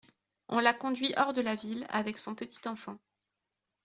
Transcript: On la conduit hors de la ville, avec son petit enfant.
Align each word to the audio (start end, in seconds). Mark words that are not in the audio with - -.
On 0.47 0.59
la 0.59 0.73
conduit 0.73 1.13
hors 1.15 1.31
de 1.33 1.41
la 1.41 1.53
ville, 1.53 1.85
avec 1.89 2.17
son 2.17 2.33
petit 2.33 2.67
enfant. 2.67 2.97